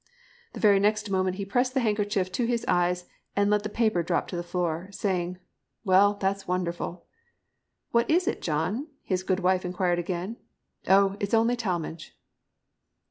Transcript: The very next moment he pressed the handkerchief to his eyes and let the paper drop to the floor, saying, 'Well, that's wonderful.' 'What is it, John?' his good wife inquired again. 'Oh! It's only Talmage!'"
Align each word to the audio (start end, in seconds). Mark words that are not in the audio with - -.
The 0.53 0.59
very 0.59 0.79
next 0.79 1.11
moment 1.11 1.35
he 1.35 1.45
pressed 1.45 1.75
the 1.75 1.79
handkerchief 1.79 2.31
to 2.31 2.45
his 2.47 2.65
eyes 2.67 3.05
and 3.35 3.51
let 3.51 3.61
the 3.61 3.69
paper 3.69 4.01
drop 4.01 4.27
to 4.29 4.35
the 4.35 4.41
floor, 4.41 4.87
saying, 4.91 5.37
'Well, 5.85 6.15
that's 6.15 6.47
wonderful.' 6.47 7.05
'What 7.91 8.09
is 8.09 8.27
it, 8.27 8.41
John?' 8.41 8.87
his 9.03 9.21
good 9.21 9.41
wife 9.41 9.63
inquired 9.63 9.99
again. 9.99 10.37
'Oh! 10.87 11.17
It's 11.19 11.35
only 11.35 11.55
Talmage!'" 11.55 12.17